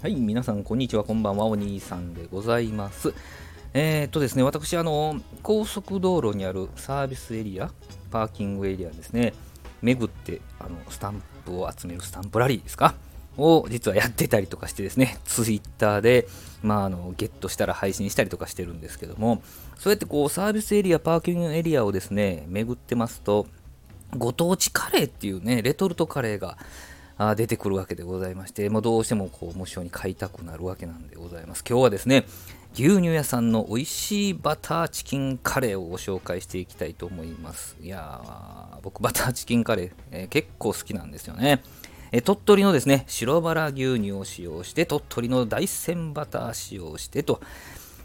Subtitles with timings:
[0.00, 3.12] はい、皆さん、こんにちは、こんばんは、お兄さんでございます。
[3.74, 7.72] えー、っとですね、私、あの、高速道路にあるサービスエリア、
[8.12, 9.34] パーキングエリアですね、
[9.82, 12.94] 巡って、あの、スタンプを集めるスタンプラリーですか？
[13.36, 16.28] を実はやってたりとかしてですね、ツイッターで、
[16.62, 19.42] まあ、あのゲットしたら配信したりとかしてるんですけども、
[19.78, 23.48] そうやってこうサービスエリア、パーキングエリアをですね、巡ってますと、
[24.16, 26.56] ご当地カレーっていうね、レトルトカレーが
[27.18, 31.64] あ出てくるわけでございまして、もうどうしてもこう無性に買いたくなるわけなんでございます。
[31.68, 32.24] 今日はですね、
[32.74, 37.76] 牛乳屋さんの美味しいバターチキンカレーをご紹介していきたいと思います。
[37.82, 41.62] いやー、僕バターチキンカレー、えー、結構好きなんですよね。
[42.12, 47.40] え鳥取のですね、白バラ牛乳を使用して、鳥取の大山バター使用してと、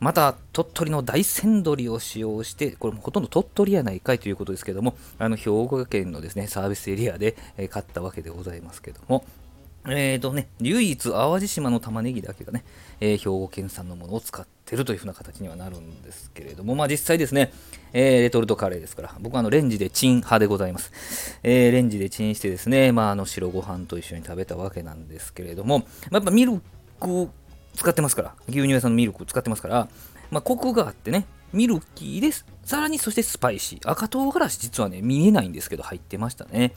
[0.00, 9.24] また鳥取の大山鶏を使用して、これもほとんど鳥取やないかいということですけども、あの兵庫県のですね、サービスエリアで、え買ったわけでございますけども、
[9.86, 12.64] えーとね、唯一淡路島の玉ねぎだけがね、
[13.00, 17.52] えー、兵庫県産のものを使ってるというふうな形にはなるんですけれども、まあ実際ですね、
[17.92, 20.92] えー、レトルトカレーですから、僕はあのレンジでチン派でございます。
[21.42, 26.60] えー、レンジでチンしてですね、まああの白ご飯と一緒に食べたわけなんですけれども、まあ、やっぱミル
[27.00, 27.28] ク
[27.74, 29.88] 使ってますから、牛乳屋さんのミルクを使ってますから、
[30.30, 32.44] まあ、コクがあってね、ミルキーです。
[32.64, 33.90] さらにそしてスパイシー。
[33.90, 36.74] 赤唐辛子実はね、見えないんですけど入ってましたね。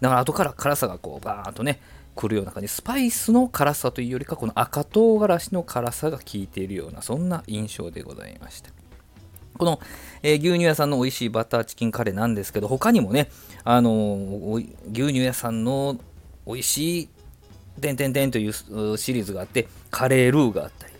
[0.00, 1.80] だから後から辛さがこうバーンとね、
[2.14, 2.68] 来るような感じ。
[2.68, 8.70] スパイスの辛さというよりか、この赤唐辛子の辛さが効いているような、そんな印象でございました。
[9.58, 9.80] この、
[10.22, 13.28] えー、牛乳屋さんの美味しいバターチキンカレーなんですけど、他にもね、
[13.64, 15.98] あのー、牛乳屋さんの
[16.46, 17.08] 美味しい
[17.80, 20.92] てんてんてんというシリーズがあって、カレールーがあったり、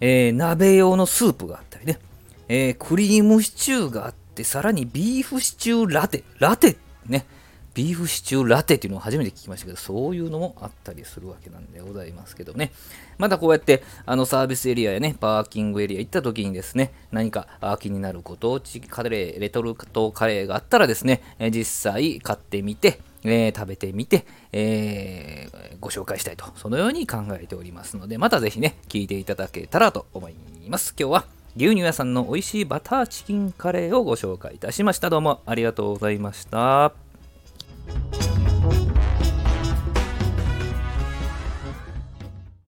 [0.00, 1.98] えー、鍋用のスープがあったりね、
[2.48, 7.24] えー、クリームシチューがあって、さらにビーフシチューラテ、ラテね、
[7.74, 12.72] ビーフシチューラテっていうのを初めて聞きましたけど、そういうのもあったりするわけなんでございますけどね。
[13.16, 17.46] またこうやって、あのサービスエリアやね、パーキングエリア行った時にですね、何か
[17.80, 30.34] 気になるご当地カレー、レトルトカレーがあったらですね、実際買ってみて、えー、食べてみて、えー、ご紹介したいと、そのように考えておりますので、またぜひね、聞いていただけたらと思い
[30.68, 30.94] ます。
[30.98, 31.24] 今日は
[31.56, 35.10] 牛乳屋さんの美味しいバターチキンカレーをご紹介いたしました。
[35.10, 37.11] どうもありがとうございました。